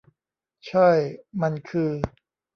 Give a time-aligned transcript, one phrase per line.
[0.67, 0.89] ใช่
[1.41, 1.91] มันคือ?